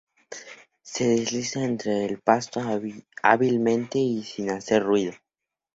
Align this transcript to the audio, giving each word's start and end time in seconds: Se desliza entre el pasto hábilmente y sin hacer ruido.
Se 0.81 1.07
desliza 1.09 1.63
entre 1.63 2.05
el 2.05 2.17
pasto 2.19 2.59
hábilmente 3.21 3.99
y 3.99 4.23
sin 4.23 4.49
hacer 4.49 4.81
ruido. 4.81 5.13